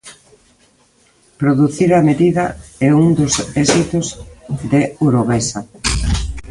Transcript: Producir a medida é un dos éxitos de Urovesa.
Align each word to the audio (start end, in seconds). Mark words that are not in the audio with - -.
Producir 1.41 1.89
a 1.99 2.05
medida 2.09 2.43
é 2.87 2.89
un 3.03 3.07
dos 3.19 3.33
éxitos 3.63 4.07
de 4.71 4.81
Urovesa. 5.05 5.59